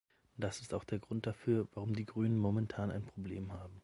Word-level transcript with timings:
Das 0.35 0.61
ist 0.61 0.73
auch 0.73 0.83
der 0.83 0.97
Grund 0.97 1.27
dafür, 1.27 1.67
warum 1.75 1.93
die 1.95 2.05
Grünen 2.07 2.39
momentan 2.39 2.89
ein 2.89 3.05
Problem 3.05 3.53
haben. 3.53 3.79